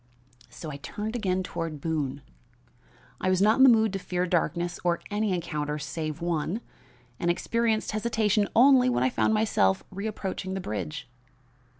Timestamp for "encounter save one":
5.31-6.59